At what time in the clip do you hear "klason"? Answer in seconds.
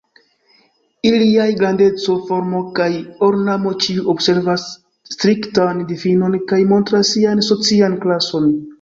8.05-8.55